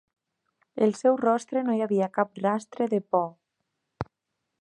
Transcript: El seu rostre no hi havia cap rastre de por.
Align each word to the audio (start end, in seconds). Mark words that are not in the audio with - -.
El 0.85 0.95
seu 0.99 1.19
rostre 1.19 1.63
no 1.67 1.75
hi 1.79 1.83
havia 1.87 2.07
cap 2.17 2.41
rastre 2.47 2.89
de 2.95 3.01
por. 3.17 3.29